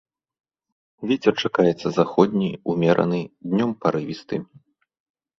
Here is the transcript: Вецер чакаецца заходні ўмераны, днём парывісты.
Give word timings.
Вецер 1.09 1.33
чакаецца 1.49 1.87
заходні 1.97 2.49
ўмераны, 2.73 3.19
днём 3.51 3.75
парывісты. 3.85 4.35